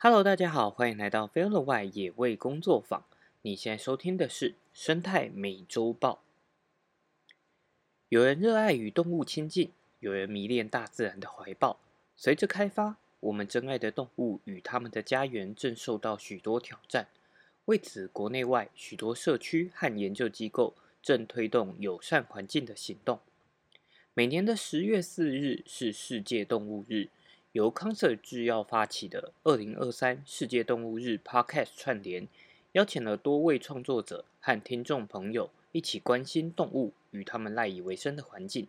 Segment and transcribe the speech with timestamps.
[0.00, 3.02] Hello，大家好，欢迎来到 f e l l o w 野味工作坊。
[3.42, 6.22] 你现在收听的是生态美洲豹。
[8.08, 11.80] 有人热爱与动物亲近，有人迷恋大自然的怀抱。
[12.16, 17.08] 随着开发，我们珍爱的动物与他们的家园正受到许多挑战。
[17.64, 23.18] 为此，国内外许多社区和研究机构正推动友善环境的行动。
[24.14, 27.08] 每年的十月四日是世界动物日，
[27.52, 32.28] 由康瑟制药发起的二零二三世界动物日 Podcast 串联，
[32.72, 38.68] 邀请了多位创作者和听众朋友一起关心动物与他们赖以为生的环境。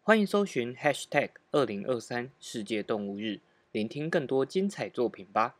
[0.00, 3.40] 欢迎搜寻 Hashtag 二零二三世界动物日，
[3.72, 5.56] 聆听更多精彩作品吧。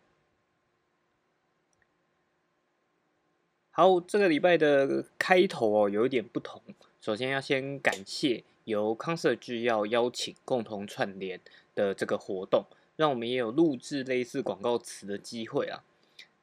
[3.70, 6.62] 好，这个礼拜的开头哦，有一点不同。
[6.98, 8.42] 首先要先感谢。
[8.68, 11.40] 由康瑟制药邀请共同串联
[11.74, 15.82] 的这个活动，让我们也有录制类似广告词的机会啊。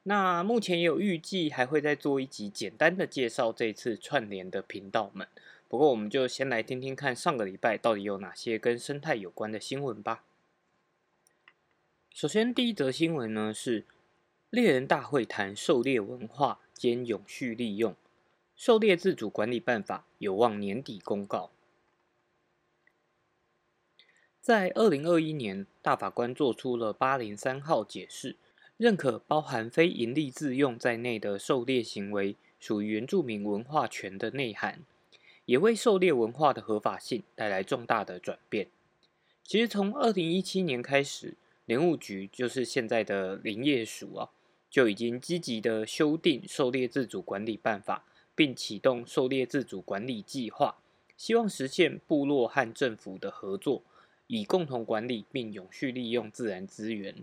[0.02, 5.26] 那目前也有预计还会再做一集简单的介绍这次串联的频道们。
[5.68, 10.24] 不过我们就先来听听看上个礼拜到底有哪些跟生态有关的新闻吧。
[12.12, 13.84] 首先第一则新闻呢是
[14.50, 17.94] 猎人大会谈狩猎文化兼永续利用，
[18.56, 21.50] 狩猎自主管理办法有望年底公告。
[24.46, 28.36] 在二零二一年，大法官做出了八零三号解释，
[28.76, 34.84] 认可包含非营利自用在内的狩猎行为属于原住民文化权的内涵，
[35.46, 38.68] 也为狩猎文化的合法性带来重大的转变。
[39.42, 44.30] 其实从二零一七年开始，林务局就是现在的林业署啊，
[44.70, 48.04] 就已经积极的修订狩猎自主管理办法，
[48.36, 50.76] 并启动狩猎自主管理计划，
[51.16, 53.82] 希望实现部落和政府的合作。
[54.26, 57.14] 以共同管理并永续利用自然资源。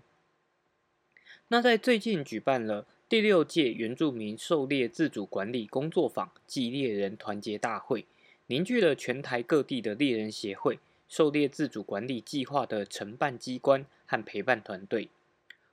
[1.49, 8.05] 那在最近举办了第六届原住民狩猎自主管理工作坊暨猎人团结大会，
[8.47, 15.09] 凝聚了全台各地的猎人协会、狩猎自主管理计划的承办机关和陪伴团队。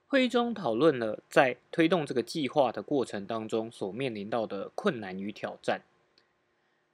[0.07, 5.81] 会议中讨论了在推动这个计划的过程当中所面临到的困难与挑战。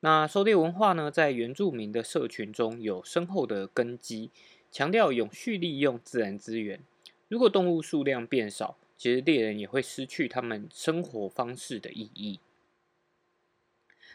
[0.01, 4.29] 那狩猎文化呢，在原住民的社群中有深厚的根基，
[4.71, 6.79] 强调永续利用自然资源。
[7.27, 12.39] 如果动物数量变少，其实猎人也会失去他们生活方式的意义。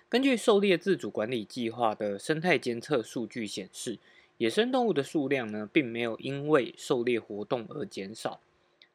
[0.09, 3.99] 根据狩猎自主管理计划的生态监测数据显示，
[4.39, 8.41] 野生动物的数量呢，并没有因为狩猎活动而减少。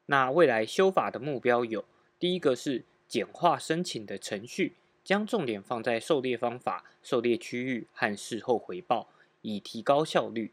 [0.06, 1.84] 那未来修法的目标有：
[2.18, 4.74] 第一个是简化申请的程序。
[5.08, 9.08] 将重点放在狩猎方法、狩猎区域和事后回报，
[9.42, 10.52] 以提高效率。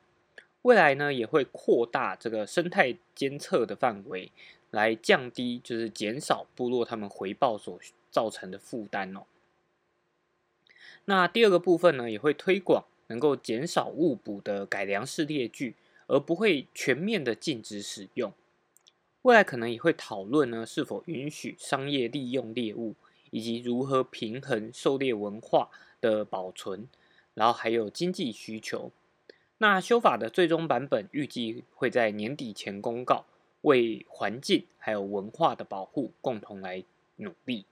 [0.63, 4.31] 未来呢，也会扩大这个生态监测的范围，
[4.71, 7.81] 来降低就是减少部落他们回报所
[8.13, 9.25] 造成的负担哦。
[11.07, 15.75] 那第二个部分呢，也会推广能够减少误捕的改良式猎具，
[16.07, 18.33] 而不会全面的禁止使用。
[19.23, 22.95] 未来可能也会讨论呢，是否允许商业利用猎物。
[23.35, 25.69] 以及如何平衡狩猎文化
[26.01, 26.87] 的保存，
[27.35, 28.93] 然后还有经济需求。
[29.59, 33.25] 那修法的最终版本预计会在年底前公告，
[33.63, 36.85] 为环境还有文化的保护共同来
[37.17, 37.67] 努力。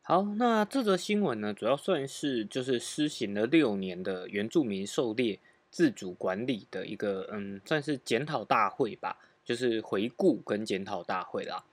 [0.00, 5.40] 好，那这则新闻呢，主要算是就是施行了六年的原住民狩猎
[5.72, 11.64] 自主管理的一个嗯，算是检讨大会吧，就是回顾跟检讨大会啦。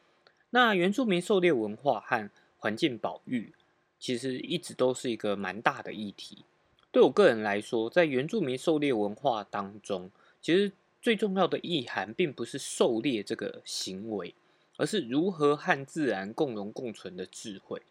[0.52, 3.54] 那原住民狩猎文化和环境保育，
[4.00, 6.46] 其实一直都是一个蛮大的议题。
[6.92, 10.10] 对我个人来说，在原住民狩猎文化当中，
[10.42, 14.34] 其实最重要的意涵并不是狩猎这个行为，
[14.78, 17.82] 而是如何和自然共荣共存的智慧。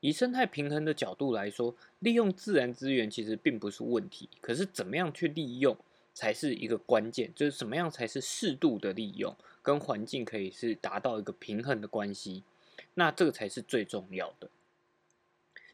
[0.00, 5.76] 以生态平衡的角度来说，利用自然资源其实并不是问题，可是怎么样去利用？
[6.14, 9.32] 才是一个关键，就是怎么样才是适度的利用，
[9.68, 12.42] 跟环境可以是达到一个平衡的关系，
[12.94, 14.48] 那这个才是最重要的。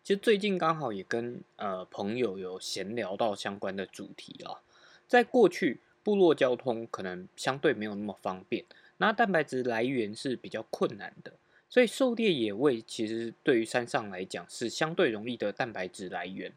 [0.02, 4.58] 其实最近刚好也跟呃朋友有闲聊到相关的主题啊，
[5.06, 8.64] 在过去部落交通可能相对没有那么方便，
[8.96, 11.35] 那蛋白质来源是比较困难的，
[11.69, 16.52] 所以狩猎野味其实对于山上来讲是相对容易的蛋白质来源，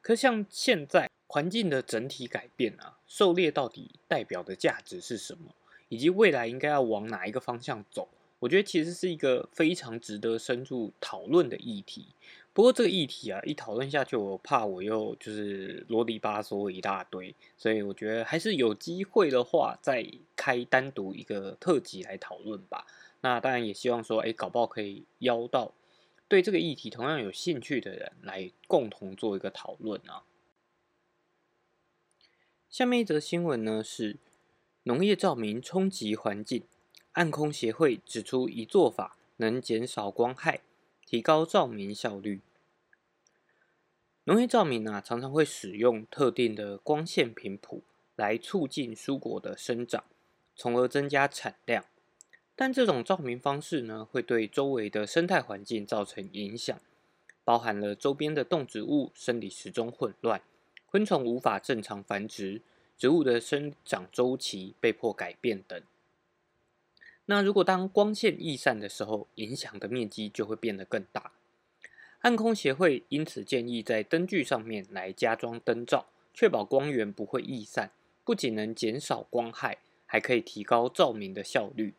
[0.00, 1.08] 可像现在。
[1.28, 5.54] 环境的整体改变啊，狩猎到底代表的价值是什么？
[5.92, 8.08] 以及未来应该要往哪一个方向走，
[8.38, 12.06] 我觉得其实是一个非常值得深入讨论的议题。
[12.54, 22.86] 不过这个议题啊，一讨论下去，我怕我又就是啰里吧嗦一大堆，所以我觉得还是有机会的话，再开单独一个特辑来讨论吧。
[23.20, 25.74] 那当然也希望说，哎，搞不好可以邀到
[26.26, 30.24] 对这个议题同样有兴趣的人来共同做一个讨论啊。
[32.70, 34.16] 下面一则新闻呢是
[34.84, 36.64] 农业照明冲击环境，
[37.12, 40.60] 暗空协会指出一做法能减少光害。
[41.04, 42.40] 提高照明效率。
[44.24, 47.82] 农业照明啊，常常会使用特定的光线频谱
[48.16, 50.04] 来促进蔬果的生长，
[50.56, 51.84] 从而增加产量。
[52.56, 56.80] 但这种照明方式呢，会对周围的生态环境造成影响，
[57.44, 60.40] 包含了周边的动植物生理时钟混乱，
[60.86, 62.62] 昆虫无法正常繁殖，
[63.02, 65.82] 植物的生长周期被迫改变等。
[67.24, 71.32] 那如果当光线易散的时候，影响的面积就会变得更大。
[72.20, 77.90] 暗空协会因此建议在灯具上面来加装灯罩，确保光源不会易散，
[78.22, 81.94] 不仅能减少光害，还可以提高照明的效率。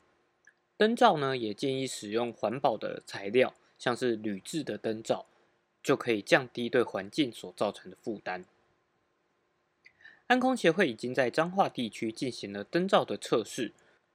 [0.77, 5.25] 灯罩呢，也建议使用环保的材料，像是铝制的灯罩，
[5.83, 8.45] 就可以降低对环境所造成的负担。
[10.33, 13.71] 天空协会已经在彰化地区进行了灯罩的测试。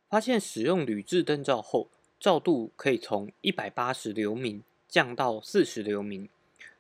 [0.09, 6.29] 发现使用铝制灯罩后，照度可以从一百八十流明降到四十流明，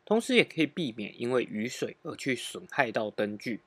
[0.04, 3.60] 同时也可以避免因为雨水而去损害到灯具。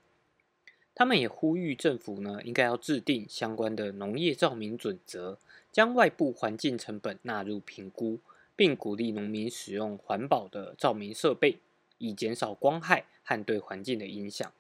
[0.93, 5.37] 他们也呼吁政府呢，应该要制定相关的农业照明准则，
[5.71, 8.19] 将外部环境成本纳入评估，
[8.57, 11.59] 并鼓励农民使用环保的照明设备，
[11.97, 14.51] 以减少光害和对环境的影响。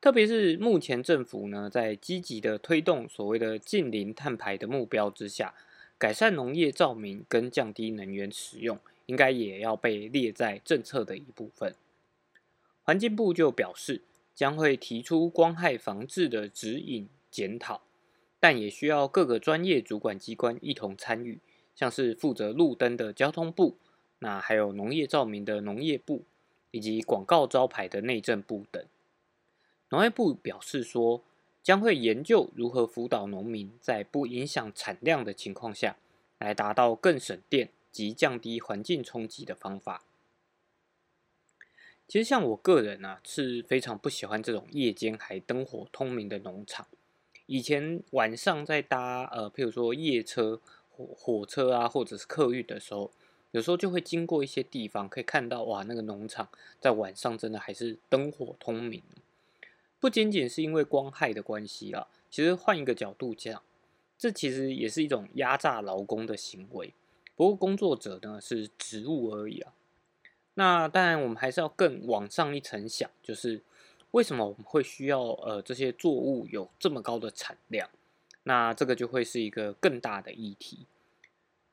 [0.00, 5.54] 特别是目前政府呢，在积极的推动所谓的近零碳排的目标之下，
[5.98, 11.74] 改善农业照明跟降低能源使用，应该也要被列在政策的一部分。
[12.82, 14.00] 环境部就表示，
[14.34, 17.82] 将会提出光害防治的指引检讨，
[18.40, 21.40] 但也需要各个专业主管机关一同参与，
[21.76, 23.76] 像是负责路灯的交通部，
[24.20, 26.24] 那还有农业照明的农业部，
[26.70, 28.82] 以及广告招牌的内政部等。
[29.90, 31.22] 农业部表示说，
[31.62, 35.96] 将会研究如何辅导农民在不影响产量的情况下，
[36.38, 40.04] 来达到更省电及降低环境冲击的方法。
[42.06, 46.86] 其实，像我个人啊，是非常不喜欢这种夜间还灯火通明的农场。
[47.46, 53.10] 以前晚上在搭呃，譬如说夜车、火火车啊，或者是客运的时候，
[53.50, 56.48] 有时候就会经过一些地方，可以看到哇，那个农场
[56.80, 59.02] 在晚上真的还是灯火通明。
[60.00, 63.62] 不仅仅是因为光害的关系啊，其实换一个角度讲，
[64.18, 66.94] 这其实也是一种压榨劳工的行为。
[67.36, 69.74] 不过工作者呢是植物而已啊。
[70.54, 73.62] 那当然，我们还是要更往上一层想，就是
[74.10, 77.88] 为什么我们会需要呃这些作物有这么高的产量？
[78.44, 80.86] 那这个就会是一个更大的议题。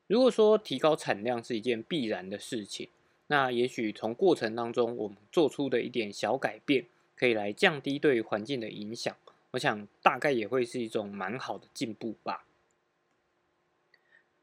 [0.06, 2.88] 如果说提高产量是一件必然的事情，
[3.28, 6.86] 那也许从过程当中我们做出的一点小改变。
[7.18, 9.16] 可以来降低对环境的影响，
[9.50, 12.46] 我想大概也会是一种蛮好的进步吧。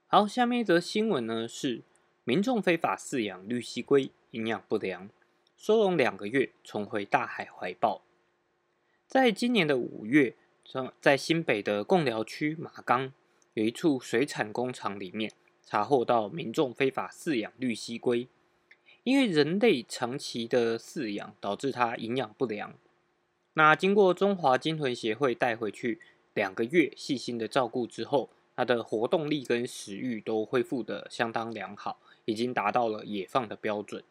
[0.07, 1.81] 好，下面一则新闻呢是
[2.25, 5.09] 民众非法饲养绿蜥龟，营养不良，
[5.55, 8.01] 收容两个月，重回大海怀抱。
[9.07, 10.35] 在今年的五月，
[10.99, 13.13] 在新北的贡寮区马冈
[13.53, 15.31] 有一处水产工厂里面，
[15.63, 18.27] 查获到民众非法饲养绿蜥龟。
[19.05, 22.73] 因为人类长期的饲养导致它营养不良，
[23.53, 25.99] 那经过中华鲸豚协会带回去
[26.33, 34.03] 两个月细心的照顾之后，它的活动力跟食欲都恢复的相当良好，已经达到了野放的标准。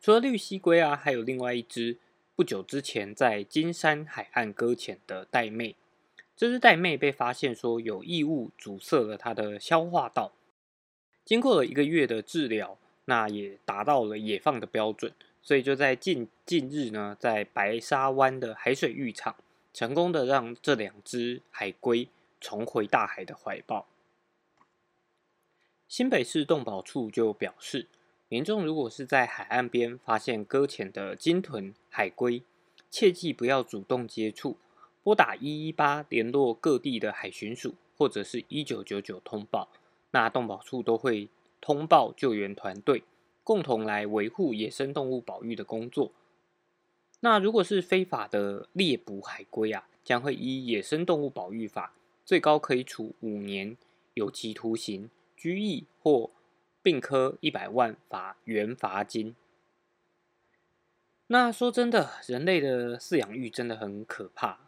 [0.00, 1.98] 除了绿蜥龟啊，还有另外一只
[2.34, 5.74] 不久之前在金山海岸搁浅的玳瑁，
[6.34, 10.32] 这只玳瑁被发现说有异物阻塞了它的消化道，
[11.26, 12.78] 经过了一个月的治疗。
[13.08, 15.10] 那也达到了野放的标准，
[15.40, 19.34] 所以就在近近日呢，在白沙湾的海水浴场，
[19.72, 23.86] 成功的让这两只海龟重回大海的怀抱。
[25.88, 27.86] 新北市动保处就表示，
[28.28, 32.42] 民众如果是在海岸边发现搁浅的鲸豚、海龟，
[32.90, 34.58] 切记不要主动接触，
[35.02, 39.70] 拨打一一八联络各地的海巡署，或者是一九九九通报，
[40.10, 41.30] 那动保处都会。
[41.60, 43.02] 通报救援团队，
[43.44, 46.12] 共同来维护野生动物保育的工作。
[47.20, 53.76] 那如果是非法的猎捕海龟啊，将会依野生动物保育法最高可以处五年
[54.14, 56.30] 有期徒刑、拘役或
[56.82, 59.34] 并科一百万罚元罚金。
[61.26, 64.60] 那说真的，人类的饲养欲真的很可怕。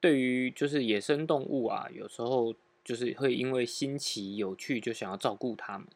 [0.00, 5.86] 对于就是野生动物啊，有时候就是会因为新奇有趣就想要照顾它们，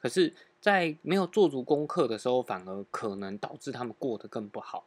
[0.00, 4.84] 可是，在没有做足功课的时候，反而可能导致他们过得更不好。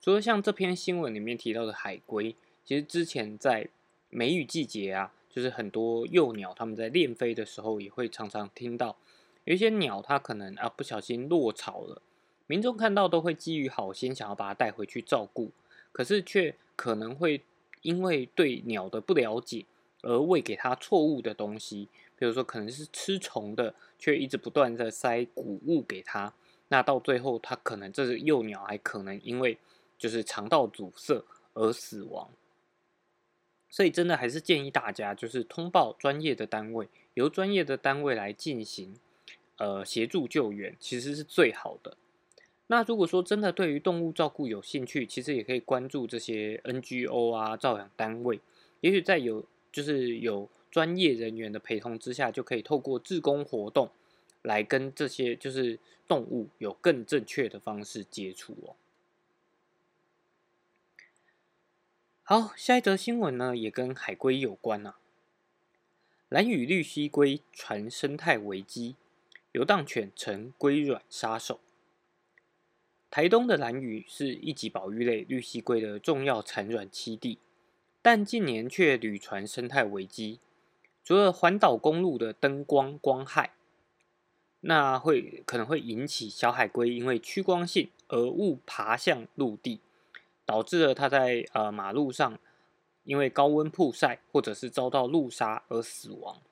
[0.00, 2.34] 除了像这篇新闻里面提到的海龟，
[2.64, 3.68] 其实之前在
[4.08, 8.96] 梅雨季节啊，就是很多幼鸟它们在练飞的时候，也会常常听到
[9.44, 12.00] 有一些鸟它可能啊不小心落草了。
[12.46, 15.50] 民众看到都会基于好心想要把它带回去照顾，
[15.92, 17.42] 可是却可能会
[17.82, 19.66] 因为对鸟的不了解
[20.02, 26.32] 而喂给它错误的东西，比如说可能是吃虫的，却一直不断的塞谷物给它，
[26.68, 29.58] 那到最后它可能这只幼鸟还可能因为
[29.98, 32.30] 就是肠道阻塞而死亡。
[33.68, 38.94] 所以真的还是建议大家就是通报专业的单位，由专业的单位来进行
[39.58, 41.96] 呃协助救援，其实是最好的。
[42.68, 48.40] 那如果说真的对于动物照顾有兴趣，其实也可以关注这些 NGO 啊、照养单位，
[48.80, 53.90] 也许在有就是有专业人员的陪同之下，就可以透过志工活动
[54.42, 58.76] 来跟这些就是动物有更正确的方式接触哦。
[62.22, 64.98] 好，下一则新闻呢，也跟海龟有关啊。
[66.28, 68.96] 蓝屿绿蜥龟传生态危机，
[69.52, 71.60] 游荡犬成龟卵杀手。
[73.08, 77.38] 台东的蓝屿是一级保育类绿蜥龟的重要产卵栖地，
[78.02, 80.40] 但近年却屡传生态危机。
[81.06, 83.54] 除了环岛公路的灯光光害，
[84.60, 89.80] 那会可能会引起小海龟因为趋光性而误爬向陆地，
[90.44, 92.38] 导致了它在呃马路上
[93.04, 96.42] 因为高温曝晒或者是遭到路杀而死亡。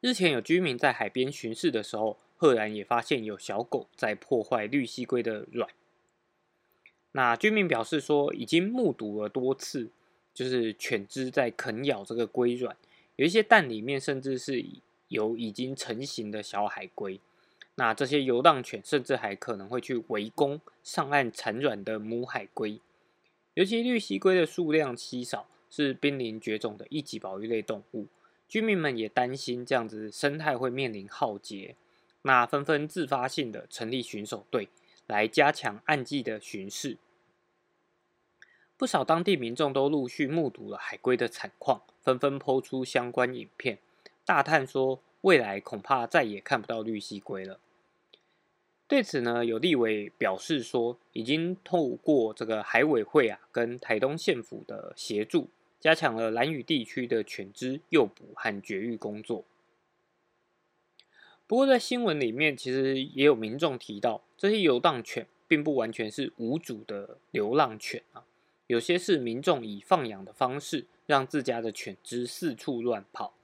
[0.00, 2.18] 日前有居民在海边巡视的时候。
[2.40, 5.68] 赫然也发现有小狗在破坏绿蜥龟的卵。
[7.10, 9.90] 那居民表示说，已经目睹了多次，
[10.38, 12.76] 就是犬只在啃咬这个龟卵，
[13.16, 14.64] 有一些蛋里面甚至是
[15.08, 17.18] 有已经成型的小海龟。
[17.74, 22.80] 那这些游荡犬甚至还可能会去围攻上岸产卵的母海龟。
[23.54, 28.06] 尤其绿蜥龟的数量稀少，是濒临绝种的一级保育类动物，
[28.48, 31.74] 居民们也担心这样子生态会面临浩劫。
[32.22, 34.68] 那纷纷自发性的成立巡守队，
[35.08, 36.96] 来加强暗季的巡视。
[38.78, 43.78] 不少当地民众都陆续目睹了海龟的惨况，纷纷抛出相关影片，
[44.24, 47.58] 大叹说未来恐怕再也看不到绿蜥龟了。
[48.86, 55.48] 对此呢，有立委表示说，已经透过这个海委会啊，跟台东县府的协助，
[55.80, 59.44] 加强了蓝屿地区的犬只诱捕和绝育工作。
[61.48, 68.24] 不过，在新闻里面，其实也有民众提到，这些游荡犬并不完全是无主的流浪犬啊，
[68.68, 73.34] 有些是民众以放养的方式，让自家的犬只四处乱跑。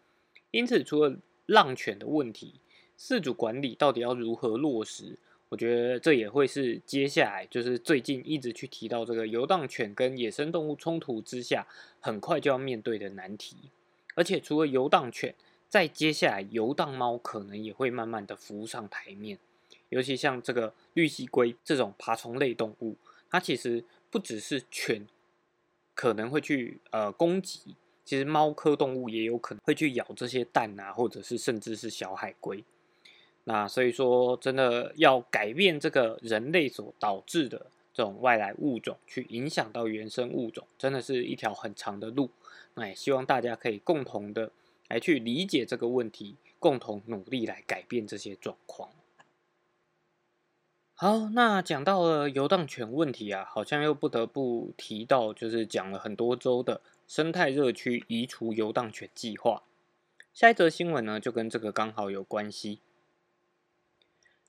[0.52, 1.16] 因此，除了
[1.46, 2.60] 浪犬的问题，
[2.98, 5.18] 饲主管理到底要如何落实？
[5.48, 11.66] 我觉得这也会是接下来就是最近一直去提到这个游荡犬跟野生动物冲突之下，
[12.00, 13.56] 很快就要面对的难题。
[14.14, 15.34] 而且，除了游荡犬，
[15.68, 19.38] 在接下来，游荡猫可能也会慢慢的浮上台面，
[19.88, 22.96] 尤其像这个绿蜥龟这种爬虫类动物，
[23.30, 25.06] 它其实不只是犬
[25.94, 32.64] 可能会去呃攻击，其实猫科动物也有可能会去咬这些蛋啊，或者是甚至是小海龟。
[33.44, 42.30] 那所以说，真的要改变这个人类所导致的这种外来物种，去影响到原生物种，真的是一条很长的路。
[42.74, 44.50] 那也希望大家可以共同的。
[44.90, 48.90] 来去理解这个问题，共同努力来改变这些状况。
[50.96, 59.64] 好，那讲到了游荡犬问题啊，好像又不得不提到，就是讲了很多周的生态热区移除游荡犬计划。
[60.32, 62.78] 下一则新闻呢，就跟这个刚好有关系。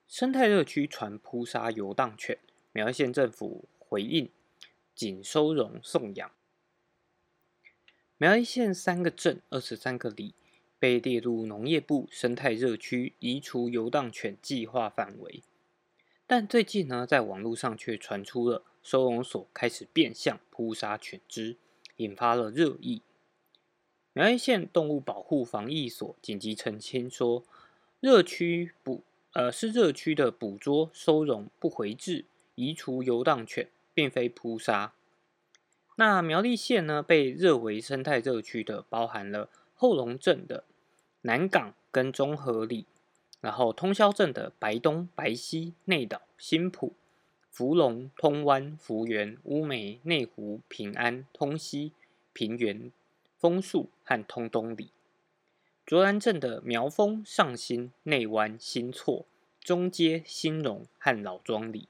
[0.08, 2.38] 生态热区传扑杀游荡犬，
[2.72, 4.30] 苗栗县政府回应，
[4.94, 6.30] 仅收容送养。
[8.18, 10.36] 苗栗县三个镇、二十三个里
[10.78, 15.42] 被列入农业部生态热区移除游荡犬计划范围，
[16.28, 21.58] 但最近呢，在网络上却传出了收容所开始变相扑杀犬只，
[21.98, 23.02] 引发了热议。
[24.14, 27.44] 苗栗县动物保护防疫所紧急澄清说，
[28.00, 29.04] 热区捕
[29.34, 34.94] 呃是热区的捕捉、收容、不回置、移除游荡犬，并非扑杀。
[35.98, 40.64] 那苗栗县呢，被热为生态热区的，包含了后龙镇的
[41.22, 42.86] 南港跟中和里，
[43.46, 46.96] 然后通霄镇的白东、白溪、内岛、新浦、
[47.52, 51.92] 福隆、通湾、福源、乌梅、内湖、平安、通溪、
[52.34, 52.92] 平原、
[53.38, 54.90] 枫树和通东里。
[55.86, 59.28] 卓兰镇的苗峰、上新、内湾、新厝、
[59.60, 61.88] 中街、新荣和老庄里。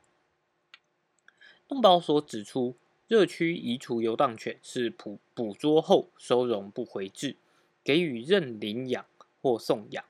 [1.69, 2.75] 动保所指出。
[3.07, 7.35] 热区移除游荡犬是捕捕捉后收容不回置，
[7.83, 9.05] 给予认领养
[9.43, 10.03] 或送养，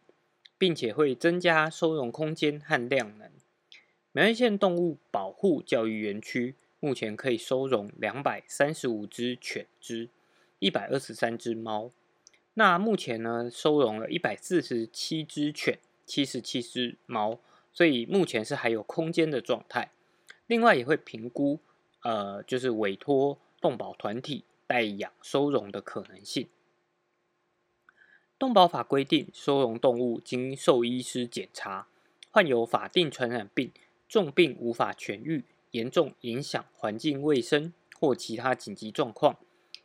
[0.57, 3.29] 并且会增加收容空间和量能。
[4.11, 10.09] 苗栗县动物保护教育园区目前可以收容两百三十五只犬只，
[10.59, 11.91] 一百二十三只猫。
[12.53, 17.39] 那目前呢，收容了一百四十七只犬，七十七只猫，
[17.73, 19.91] 所以目前是还有空间的状态。
[20.47, 21.59] 另外也会评估。
[22.03, 26.47] 呃，就是委托动保团体代养收容的可能性。
[28.45, 31.87] 动保法规定，收容动物经兽医师检查，
[32.29, 33.71] 患有法定传染病、
[34.07, 39.39] 重病无法痊愈、严重影响环境卫生或其他紧急状况，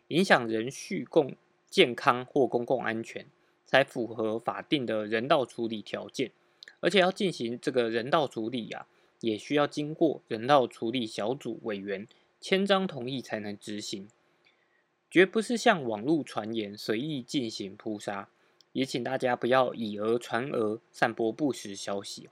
[0.08, 1.34] 影响人畜共
[1.70, 3.26] 健康或公共安全，
[3.64, 6.30] 才符合法定的人道处理条件。
[6.80, 8.86] 而且要进行这个人道处理呀。
[9.20, 12.06] 也需要经过人道处理小组委员
[12.40, 14.08] 签章同意才能执行，
[15.10, 18.30] 绝不是像网络传言随意进行扑杀，
[18.72, 22.28] 也请大家不要以讹传讹，散播不实消息。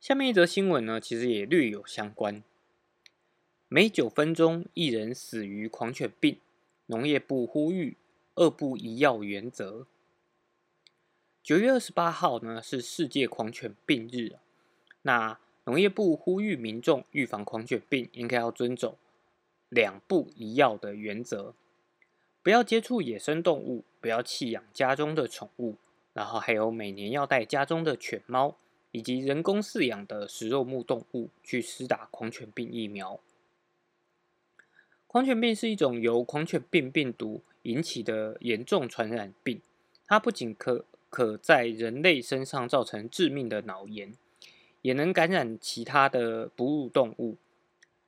[0.00, 2.42] 下面一则新闻呢，其实也略有相关，
[3.68, 6.38] 每九分钟一人死于狂犬病，
[6.86, 7.96] 农业部呼吁
[8.34, 9.86] 二不一药原则。
[11.40, 14.36] 九月二十八号呢是世界狂犬病日，
[15.02, 18.98] 那农业部呼吁民众预防狂犬病，应该要遵守
[19.68, 21.54] 两不一要的原则，
[22.42, 25.76] 不要接触野生动物，不要弃养家中的宠物，
[26.12, 28.56] 然后还有每年要带家中的犬猫
[28.90, 33.20] 以及人工饲养的食肉目动物去施打狂犬病疫苗。
[35.06, 39.60] 狂犬病是一种由狂犬病病毒引起的严重传染病，
[40.06, 44.12] 它不仅可可在人类身上造成致命的脑炎，
[44.80, 47.36] 也能感染其他的哺乳动物。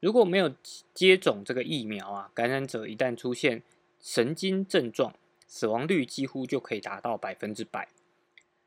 [0.00, 0.52] 如果没有
[0.92, 3.62] 接种这个疫苗啊，感染者一旦出现
[4.04, 5.14] 神经症状，
[5.46, 7.88] 死亡率几乎就可以达到百分之百。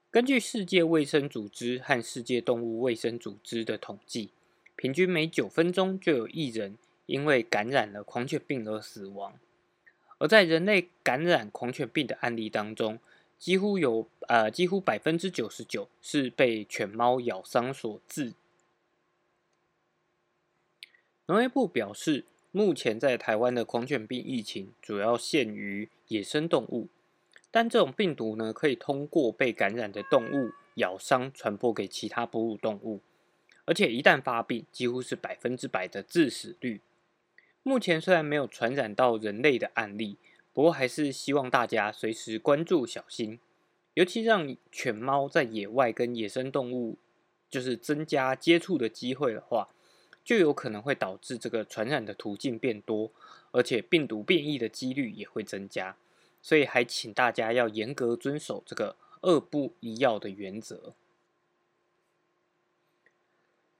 [0.10, 4.32] 根据世界卫生组织和世界动物卫生组织的统计，
[4.76, 9.38] 平均每九分钟就有一人因为感染了狂犬病而死亡。
[10.18, 13.00] 而在人类感染狂犬病的案例当中，
[13.38, 18.34] 几乎有呃，几乎百分之九十九是被犬猫咬伤所致。
[21.28, 26.88] 农业部表示，目前在台湾的狂犬病疫情主要限于野生动物，
[27.52, 33.02] 但这种病毒呢，可以通过被感染的动物咬伤传播给其他哺乳动物，
[33.66, 36.82] 而且一旦发病，几乎是百分之百的致死率。
[37.64, 40.18] 目前虽然没有传染到人类的案例。
[40.54, 43.40] 不过还是希望大家随时关注、小心，
[43.94, 46.98] 尤其让犬猫在野外跟野生动物
[47.48, 49.70] 就是增加接触的机会的话，
[50.28, 53.14] 就有可能会导致这个传染的途径变多，
[53.52, 55.96] 而且病毒变异的几率也会增加。
[56.42, 60.94] 所以还请大家要严格遵守这个二不一要的原则。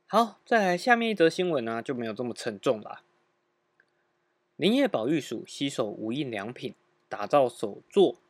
[0.06, 3.02] 好，再来下面一则新闻呢，就没有这么沉重了。
[4.56, 6.74] 林业保育署携手无印良品，
[7.10, 8.22] 打造首座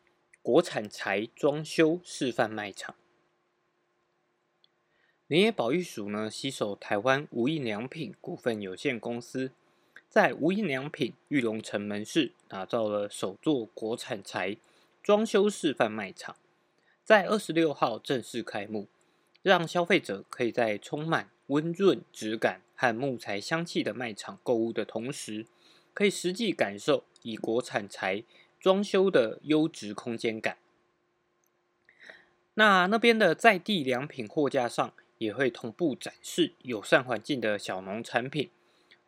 [0.41, 2.95] 国产材装修示范卖场。
[5.27, 9.51] 林业保育署呢，携手台湾无印良品股份有限公司，
[10.07, 14.55] 在无印良品玉龙城门市打造了首座国产材
[15.03, 16.37] 装修示范卖场，
[17.03, 18.87] 在二十六号正式开幕，
[19.41, 25.45] 让消费者可以在充满温润质感和木材香气的卖场购物的同时。
[25.93, 28.23] 可以实际感受以国产材
[28.59, 30.59] 装修的优质空间感。
[32.53, 38.49] 那那边的在地良品货架上也会同步展示友善环境的小农产品，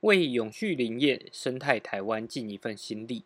[0.01, 3.23] 为永续林业生态台湾尽一份心力。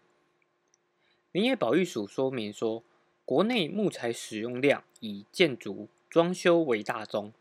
[1.31, 2.83] 林业保育署说明说，
[3.25, 7.33] 国内木材使用量以建筑装修为大宗，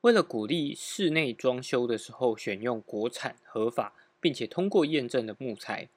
[0.00, 3.94] 为了鼓励室内装修的时候选用国产合法。
[4.18, 5.88] 并且通过验证的木材，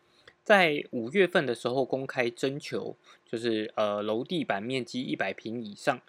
[0.43, 5.99] 在五月份的时候公开征求，就是呃楼地板面积一百平以上，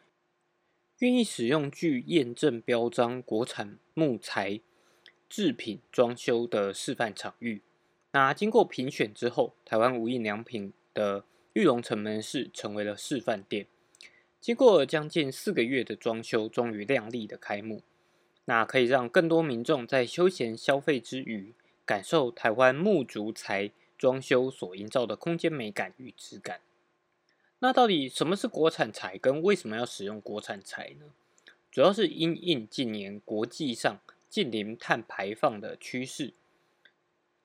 [1.01, 4.61] 愿意使用具验证标章国产木材
[5.31, 7.63] 制品装修的示范场域，
[8.13, 13.67] 那经过评选之后，台湾无印良品的玉龙城门市成为了示范店。
[14.43, 17.83] 经过将近四个月的装修，终于亮丽的开幕。
[18.45, 21.55] 那可以让更多民众在休闲消费之余，
[21.87, 26.61] 感受台湾木竹材装修所营造的空间美感与质感。
[27.61, 31.07] 那到底什么是国产材，跟为什么要使用国产材呢？
[31.70, 36.33] 主要是因应近年国际上近零碳排放的趋势，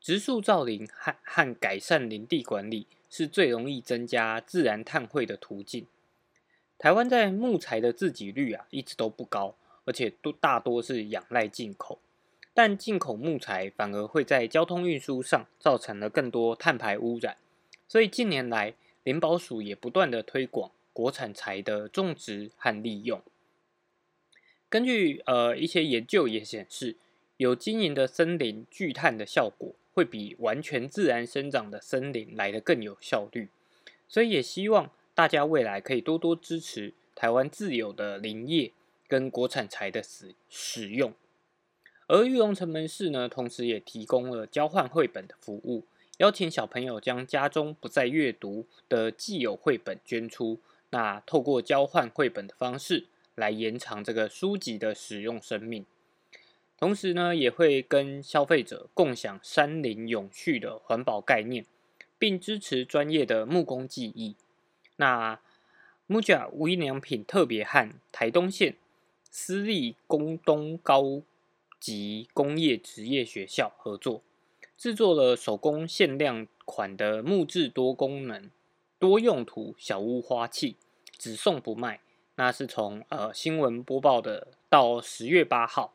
[0.01, 5.85] 植树造林和和改善林地管理是最容易增加自然碳汇的途径。
[6.77, 11.99] 台湾在木材的自给率啊一直都不高，而且都大多是仰赖进口，
[12.53, 17.37] 但进口木材反而会在交通运输上造成了更多碳排污染，
[17.87, 18.73] 所以近年来
[19.05, 23.21] 林保署也不断的推广国产材的种植和利用。
[24.67, 26.97] 根据呃一些研究也显示，
[27.37, 33.47] 有经营的森林聚碳的效果会比完全自然生长的森林来的更有效率，
[34.09, 34.91] 所以也希望。
[35.15, 38.73] 大家未来可以多多支持台湾自有的林业
[39.07, 41.13] 跟国产材的使使用，
[42.07, 45.85] 而玉龙城门市呢，同时也提供了交换绘本的服务，
[46.17, 55.85] 邀请小朋友将家中不再阅读的既有绘本捐出，那透过交换绘本的方式来延长这个书籍的使用生命，
[56.77, 61.65] 同时呢，也会跟消费者共享山林永续的环保概念，
[62.17, 64.35] 并支持专业的木工技艺。
[64.95, 65.41] 那
[66.07, 68.77] Muja 无印良品特别和台东县
[69.29, 71.21] 私立工东高
[71.77, 74.21] 级工业职业学校合作，
[74.77, 78.49] 制作了手工限量款的木质多功能
[78.99, 80.75] 多用途小屋花器，
[81.17, 82.01] 只送不卖。
[82.35, 85.93] 那是从呃新闻播报的到十月八号，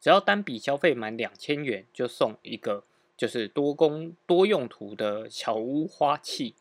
[0.00, 2.84] 只要单笔消费满两千元，就送一个
[3.16, 6.54] 就是多功多用途的小屋花器。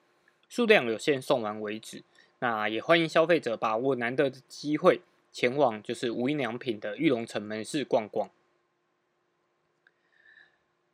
[0.48, 2.04] 数量有限，送完为止。
[2.40, 5.02] 那也欢迎消费者把握难得的机会，
[5.34, 8.30] 前往就是无印良品的玉龙城门市逛逛。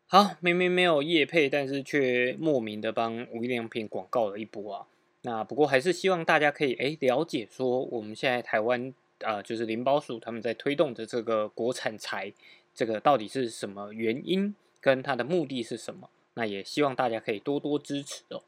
[0.08, 4.88] 好，明明没有业配，但是却莫名的帮无印良品广告了一波啊。
[5.24, 12.32] 那不过还是希望大家可以诶了解说，我们现在台湾啊，就是林宝鼠他们在推动的这个国产材，
[12.76, 16.10] 这个到底是什么原因，跟它的目的是什么？
[16.36, 18.44] 那也希望大家可以多多支持哦。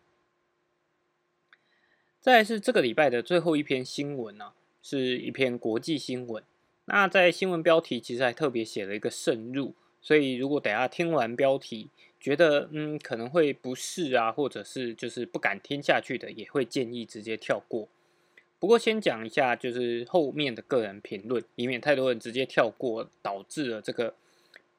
[2.19, 6.43] 再是这个礼拜的最后一篇新闻呢，是一篇国际新闻。
[6.85, 9.73] 那在新闻标题其实还特别写了一个渗入，
[10.05, 11.89] 所以如果等下听完标题
[12.19, 17.89] 觉得嗯可能会不适啊，或者是就是不敢听下去的，也会建议直接跳过。
[18.59, 24.13] 不过先讲一下就是后面的个人评论，以免太多人直接跳过，导致了这个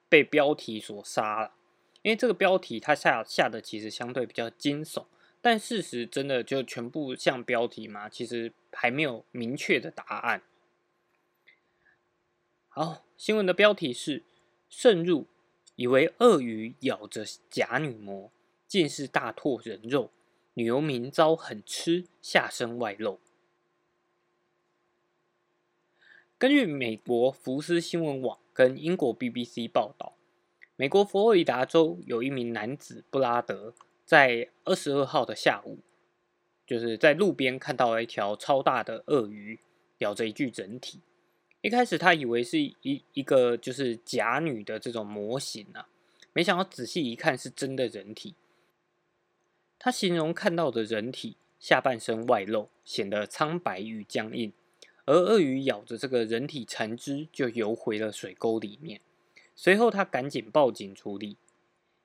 [0.09, 1.55] 被标题所杀了。
[2.03, 5.07] 因为这个标题它下下的其实相对比较惊悚。
[5.43, 8.09] 但事实真的就全部像标题吗？
[8.09, 10.43] 其实还没有明确的答案。
[12.69, 14.23] 好，新闻的标题是：
[14.69, 15.27] 渗入，
[15.77, 18.31] 以为鳄鱼咬着假女模，
[18.67, 20.11] 竟是大拓人肉，
[20.55, 23.21] 女游民遭狠吃，下身外露。
[26.39, 30.15] 根据美国福斯新闻网跟英国 BBC 报道，
[30.77, 33.75] 美国佛罗里达州有一名男子布拉德。
[34.05, 35.81] 在二十二号的下午，
[36.65, 39.59] 就是在路边看到了一条超大的鳄鱼
[39.99, 41.01] 咬着一具整体。
[41.63, 45.89] 一开始他以为是一一个就是假女的这种模型啊，
[46.33, 48.35] 没想到仔细一看是真的人体。
[49.79, 54.53] 他形容看到的人体下半身外露，显得苍白与僵硬，
[55.05, 59.01] 而鳄鱼咬着这个人体残肢就游回了水沟里面。
[59.55, 61.37] 随后他赶紧报警处理。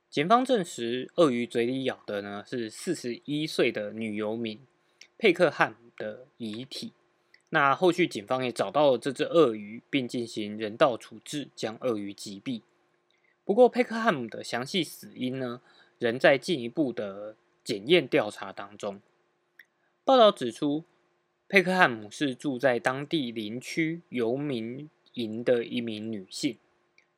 [0.09, 4.59] 检方证实，鳄鱼嘴里咬的呢是四十一岁的女游民
[5.17, 6.93] 佩克汉的遗体。
[7.51, 12.61] 那后续警方也找到了这只鳄鱼，并进行人道处置，将鳄鱼击毙。
[13.45, 15.61] 不过，佩克汉姆的详细死因呢，
[15.99, 18.99] 仍在进一步的检验调查当中。
[20.03, 20.83] 报道指出，
[21.47, 26.57] 佩克汉姆是住在当地林区游民营的一名女性。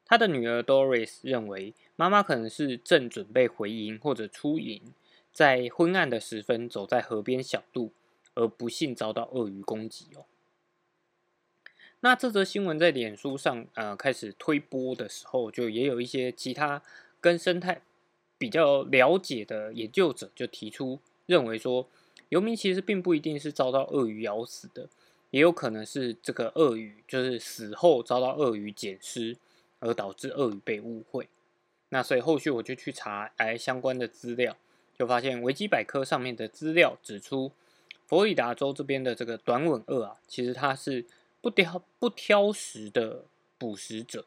[0.06, 1.74] 她的女儿 Doris 认为。
[1.96, 4.82] 妈妈可能是正准备回营或者出营，
[5.32, 7.92] 在昏暗的时分走在河边小路，
[8.36, 10.26] 而不幸遭到鳄鱼攻击哦。
[12.02, 16.82] 那这则新闻在脸书上呃开始推播的时候，就也有一些其他
[17.22, 17.82] 跟生态
[18.38, 21.88] 比较了解的研究者就提出认为说，
[22.28, 24.90] 游民其实并不一定是遭到鳄鱼咬死的，
[25.30, 29.38] 也有可能是这个鳄鱼就是死后遭到鳄鱼捡尸，
[29.80, 31.30] 而导致鳄鱼被误会。
[31.88, 34.58] 那所以后续我就去查哎相关的资料，
[35.00, 37.54] 就发现维基百科上面的资料指出，
[38.08, 41.06] 佛罗里达州这边的这个短吻鳄啊，其实它是
[41.42, 43.26] 不挑不挑食的
[43.58, 44.26] 捕食者，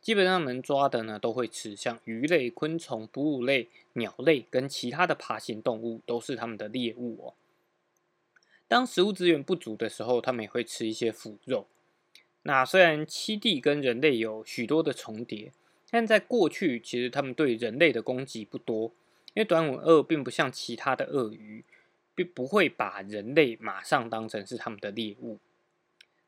[0.00, 7.34] 基本上能抓的呢都会吃，像鱼类、昆虫、哺乳类、鸟类跟其他的爬行动物都是它们的猎物哦。
[8.68, 11.66] 当食物资源不足的时候，它们也会吃一些腐肉。
[12.42, 15.52] 那虽然栖地跟人类有许多的重叠。
[15.88, 18.92] 但在过去，其实他们对人类的攻击不多，
[19.32, 21.64] 因为短吻鳄并不像其他的鳄鱼，
[22.16, 25.38] 并不会把人类马上当成是他们的猎物。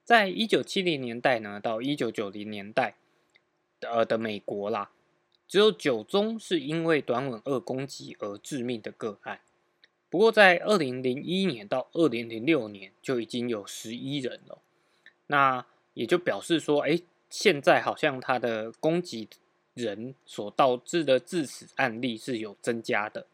[0.04, 2.94] 在一九七零年代呢，到一九九零年代，
[3.80, 4.92] 呃的美国啦，
[5.48, 9.40] 只有九宗是因为短吻鳄攻击而致命的个案。
[10.08, 14.60] 不过在二零零一年到二零零六年，就已经有十一人了。
[15.26, 19.28] 那也就表示说，哎，现在好像它的攻击。
[19.74, 23.28] 人所导致的致死案例是有增加的。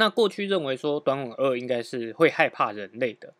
[0.00, 3.34] 那过去认为说短吻鳄应该是会害怕人类的，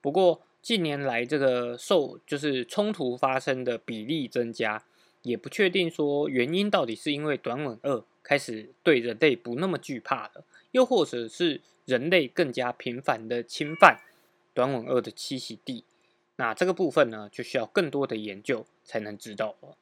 [0.00, 4.84] 不过近年来这个受就是冲突发生的比例增加，
[5.22, 13.98] 也不确定说原因到底是因为短吻鳄开始对人类不那么惧怕了，又或者是人类更加频繁的侵犯
[14.54, 15.82] 短吻鳄的栖息地。
[16.36, 19.76] 那这个部分呢，就需要更多的研究才能知道了。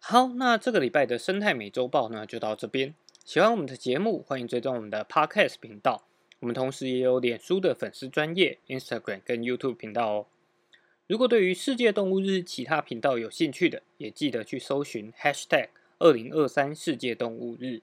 [0.00, 2.94] 好，那这个礼拜的生态美洲报呢，就到这边。
[3.24, 6.04] 喜欢我们的节目，欢迎追踪我们的 Podcast 频道。
[6.40, 10.26] 我们同时也有脸书的粉丝专业、Instagram 跟 YouTube 频道哦。
[11.06, 17.82] 如果对于世界动物日其他频道有兴趣的，也记得去搜寻 Hashtag 二零二三世界动物日。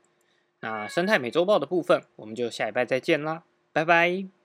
[0.62, 4.45] 那生态美洲报的部分，我们就下礼拜再见啦，拜拜。